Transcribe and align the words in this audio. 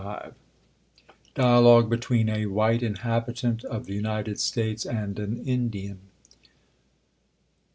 269 0.01 0.33
Dialogue 1.35 1.91
tetween 1.91 2.27
a 2.27 2.47
white 2.47 2.81
Inhabitant 2.81 3.63
of 3.65 3.85
the 3.85 4.01
T^xiTED 4.01 4.39
States 4.39 4.83
and 4.83 5.19
a\ 5.19 5.31
Indian. 5.47 5.99